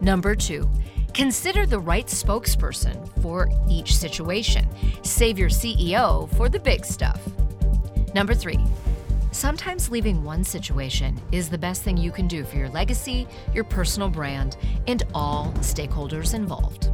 Number 0.00 0.34
two, 0.34 0.68
consider 1.14 1.64
the 1.64 1.78
right 1.78 2.08
spokesperson 2.08 3.06
for 3.22 3.48
each 3.70 3.96
situation. 3.96 4.66
Save 5.04 5.38
your 5.38 5.48
CEO 5.48 6.28
for 6.34 6.48
the 6.48 6.58
big 6.58 6.84
stuff. 6.84 7.20
Number 8.16 8.34
three, 8.34 8.58
sometimes 9.30 9.92
leaving 9.92 10.24
one 10.24 10.42
situation 10.42 11.16
is 11.30 11.48
the 11.48 11.56
best 11.56 11.84
thing 11.84 11.96
you 11.96 12.10
can 12.10 12.26
do 12.26 12.42
for 12.42 12.56
your 12.56 12.70
legacy, 12.70 13.28
your 13.54 13.62
personal 13.62 14.08
brand, 14.08 14.56
and 14.88 15.04
all 15.14 15.52
stakeholders 15.58 16.34
involved. 16.34 16.90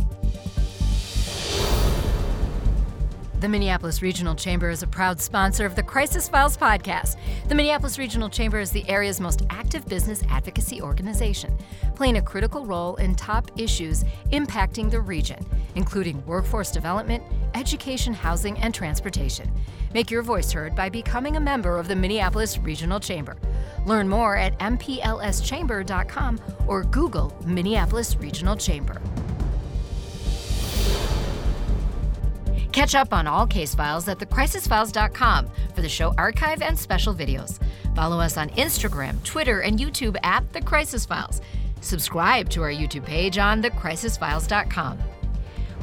The 3.42 3.48
Minneapolis 3.48 4.02
Regional 4.02 4.36
Chamber 4.36 4.70
is 4.70 4.84
a 4.84 4.86
proud 4.86 5.20
sponsor 5.20 5.66
of 5.66 5.74
the 5.74 5.82
Crisis 5.82 6.28
Files 6.28 6.56
podcast. 6.56 7.16
The 7.48 7.56
Minneapolis 7.56 7.98
Regional 7.98 8.28
Chamber 8.28 8.60
is 8.60 8.70
the 8.70 8.88
area's 8.88 9.18
most 9.18 9.42
active 9.50 9.84
business 9.88 10.22
advocacy 10.28 10.80
organization, 10.80 11.58
playing 11.96 12.18
a 12.18 12.22
critical 12.22 12.64
role 12.64 12.94
in 12.96 13.16
top 13.16 13.50
issues 13.56 14.04
impacting 14.30 14.92
the 14.92 15.00
region, 15.00 15.44
including 15.74 16.24
workforce 16.24 16.70
development, 16.70 17.24
education, 17.54 18.14
housing, 18.14 18.56
and 18.58 18.72
transportation. 18.72 19.50
Make 19.92 20.08
your 20.08 20.22
voice 20.22 20.52
heard 20.52 20.76
by 20.76 20.88
becoming 20.88 21.36
a 21.36 21.40
member 21.40 21.78
of 21.78 21.88
the 21.88 21.96
Minneapolis 21.96 22.58
Regional 22.58 23.00
Chamber. 23.00 23.36
Learn 23.86 24.08
more 24.08 24.36
at 24.36 24.56
mplschamber.com 24.60 26.38
or 26.68 26.84
Google 26.84 27.36
Minneapolis 27.44 28.14
Regional 28.14 28.54
Chamber. 28.54 29.02
Catch 32.72 32.94
up 32.94 33.12
on 33.12 33.26
all 33.26 33.46
case 33.46 33.74
files 33.74 34.08
at 34.08 34.18
thecrisisfiles.com 34.18 35.48
for 35.74 35.82
the 35.82 35.88
show 35.88 36.14
archive 36.16 36.62
and 36.62 36.78
special 36.78 37.14
videos. 37.14 37.58
Follow 37.94 38.18
us 38.18 38.38
on 38.38 38.48
Instagram, 38.50 39.22
Twitter, 39.24 39.60
and 39.60 39.78
YouTube 39.78 40.16
at 40.22 40.50
The 40.52 40.62
Crisis 40.62 41.04
Files. 41.04 41.42
Subscribe 41.82 42.48
to 42.50 42.62
our 42.62 42.70
YouTube 42.70 43.04
page 43.04 43.36
on 43.36 43.62
thecrisisfiles.com. 43.62 44.98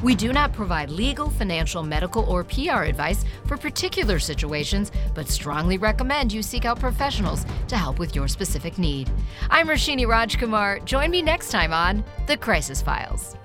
We 0.02 0.14
do 0.14 0.32
not 0.32 0.54
provide 0.54 0.90
legal, 0.90 1.28
financial, 1.28 1.82
medical, 1.82 2.24
or 2.24 2.42
PR 2.42 2.84
advice 2.84 3.24
for 3.44 3.58
particular 3.58 4.18
situations, 4.18 4.90
but 5.14 5.28
strongly 5.28 5.76
recommend 5.76 6.32
you 6.32 6.42
seek 6.42 6.64
out 6.64 6.80
professionals 6.80 7.44
to 7.68 7.76
help 7.76 7.98
with 7.98 8.16
your 8.16 8.26
specific 8.26 8.78
need. 8.78 9.10
I'm 9.50 9.68
Roshini 9.68 10.06
Rajkumar. 10.06 10.84
Join 10.86 11.10
me 11.10 11.20
next 11.20 11.50
time 11.50 11.72
on 11.72 12.02
The 12.26 12.36
Crisis 12.36 12.80
Files. 12.80 13.36